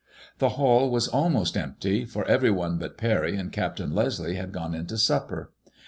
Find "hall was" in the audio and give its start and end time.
0.57-1.07